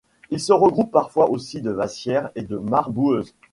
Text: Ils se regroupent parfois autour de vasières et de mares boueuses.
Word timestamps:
Ils 0.31 0.39
se 0.39 0.51
regroupent 0.51 0.89
parfois 0.91 1.29
autour 1.29 1.61
de 1.61 1.69
vasières 1.69 2.31
et 2.33 2.41
de 2.41 2.57
mares 2.57 2.89
boueuses. 2.89 3.35